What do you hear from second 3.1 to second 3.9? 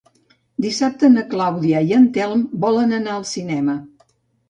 al cinema.